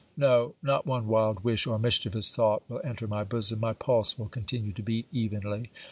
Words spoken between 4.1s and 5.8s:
will continue to beat evenly.